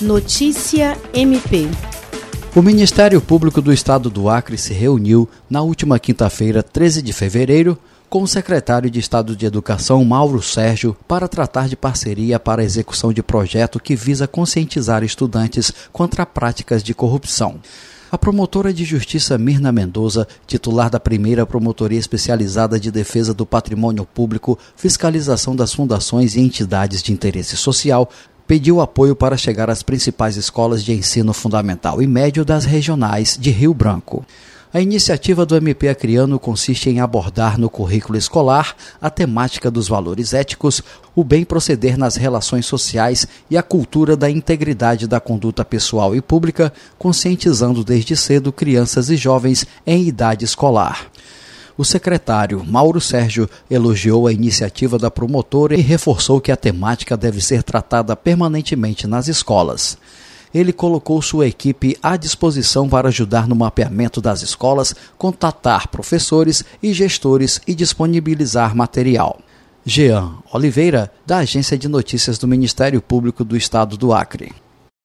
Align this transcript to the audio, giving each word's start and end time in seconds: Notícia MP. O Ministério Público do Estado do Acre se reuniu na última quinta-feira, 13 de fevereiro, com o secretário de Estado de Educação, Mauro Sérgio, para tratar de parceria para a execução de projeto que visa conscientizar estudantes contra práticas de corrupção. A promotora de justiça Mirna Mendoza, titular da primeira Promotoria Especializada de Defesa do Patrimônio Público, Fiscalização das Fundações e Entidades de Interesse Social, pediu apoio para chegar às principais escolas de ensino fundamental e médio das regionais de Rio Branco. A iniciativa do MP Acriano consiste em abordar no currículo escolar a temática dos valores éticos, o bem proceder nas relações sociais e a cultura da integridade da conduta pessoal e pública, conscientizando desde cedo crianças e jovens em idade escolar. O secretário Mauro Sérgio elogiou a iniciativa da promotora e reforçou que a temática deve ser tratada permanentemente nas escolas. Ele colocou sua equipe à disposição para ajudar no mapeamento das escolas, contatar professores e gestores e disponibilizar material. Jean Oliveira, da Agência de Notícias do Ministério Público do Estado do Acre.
Notícia 0.00 0.94
MP. 1.14 1.70
O 2.54 2.60
Ministério 2.60 3.18
Público 3.18 3.62
do 3.62 3.72
Estado 3.72 4.10
do 4.10 4.28
Acre 4.28 4.58
se 4.58 4.74
reuniu 4.74 5.26
na 5.48 5.62
última 5.62 5.98
quinta-feira, 5.98 6.62
13 6.62 7.00
de 7.00 7.14
fevereiro, 7.14 7.78
com 8.06 8.22
o 8.22 8.28
secretário 8.28 8.90
de 8.90 9.00
Estado 9.00 9.34
de 9.34 9.46
Educação, 9.46 10.04
Mauro 10.04 10.42
Sérgio, 10.42 10.94
para 11.08 11.26
tratar 11.26 11.66
de 11.66 11.76
parceria 11.76 12.38
para 12.38 12.60
a 12.60 12.64
execução 12.64 13.10
de 13.10 13.22
projeto 13.22 13.80
que 13.80 13.96
visa 13.96 14.28
conscientizar 14.28 15.02
estudantes 15.02 15.72
contra 15.90 16.26
práticas 16.26 16.82
de 16.82 16.92
corrupção. 16.92 17.58
A 18.12 18.18
promotora 18.18 18.74
de 18.74 18.84
justiça 18.84 19.38
Mirna 19.38 19.72
Mendoza, 19.72 20.28
titular 20.46 20.90
da 20.90 21.00
primeira 21.00 21.46
Promotoria 21.46 21.98
Especializada 21.98 22.78
de 22.78 22.90
Defesa 22.90 23.32
do 23.32 23.46
Patrimônio 23.46 24.04
Público, 24.04 24.58
Fiscalização 24.76 25.56
das 25.56 25.72
Fundações 25.72 26.36
e 26.36 26.40
Entidades 26.40 27.02
de 27.02 27.12
Interesse 27.12 27.56
Social, 27.56 28.08
pediu 28.46 28.80
apoio 28.80 29.16
para 29.16 29.36
chegar 29.36 29.68
às 29.68 29.82
principais 29.82 30.36
escolas 30.36 30.84
de 30.84 30.92
ensino 30.92 31.32
fundamental 31.32 32.00
e 32.00 32.06
médio 32.06 32.44
das 32.44 32.64
regionais 32.64 33.36
de 33.38 33.50
Rio 33.50 33.74
Branco. 33.74 34.24
A 34.72 34.80
iniciativa 34.80 35.46
do 35.46 35.56
MP 35.56 35.88
Acriano 35.88 36.38
consiste 36.38 36.90
em 36.90 37.00
abordar 37.00 37.58
no 37.58 37.70
currículo 37.70 38.18
escolar 38.18 38.76
a 39.00 39.08
temática 39.08 39.70
dos 39.70 39.88
valores 39.88 40.34
éticos, 40.34 40.82
o 41.14 41.24
bem 41.24 41.44
proceder 41.44 41.96
nas 41.96 42.16
relações 42.16 42.66
sociais 42.66 43.26
e 43.48 43.56
a 43.56 43.62
cultura 43.62 44.16
da 44.16 44.28
integridade 44.28 45.06
da 45.06 45.18
conduta 45.18 45.64
pessoal 45.64 46.14
e 46.14 46.20
pública, 46.20 46.72
conscientizando 46.98 47.82
desde 47.82 48.14
cedo 48.16 48.52
crianças 48.52 49.08
e 49.08 49.16
jovens 49.16 49.66
em 49.86 50.06
idade 50.06 50.44
escolar. 50.44 51.06
O 51.78 51.84
secretário 51.84 52.64
Mauro 52.64 53.00
Sérgio 53.02 53.48
elogiou 53.70 54.26
a 54.26 54.32
iniciativa 54.32 54.98
da 54.98 55.10
promotora 55.10 55.74
e 55.74 55.82
reforçou 55.82 56.40
que 56.40 56.50
a 56.50 56.56
temática 56.56 57.16
deve 57.18 57.40
ser 57.42 57.62
tratada 57.62 58.16
permanentemente 58.16 59.06
nas 59.06 59.28
escolas. 59.28 59.98
Ele 60.54 60.72
colocou 60.72 61.20
sua 61.20 61.46
equipe 61.46 61.94
à 62.02 62.16
disposição 62.16 62.88
para 62.88 63.08
ajudar 63.08 63.46
no 63.46 63.54
mapeamento 63.54 64.22
das 64.22 64.40
escolas, 64.40 64.94
contatar 65.18 65.88
professores 65.88 66.64
e 66.82 66.94
gestores 66.94 67.60
e 67.66 67.74
disponibilizar 67.74 68.74
material. 68.74 69.38
Jean 69.84 70.32
Oliveira, 70.50 71.12
da 71.26 71.38
Agência 71.38 71.76
de 71.76 71.88
Notícias 71.88 72.38
do 72.38 72.48
Ministério 72.48 73.02
Público 73.02 73.44
do 73.44 73.54
Estado 73.54 73.98
do 73.98 74.14
Acre. 74.14 74.52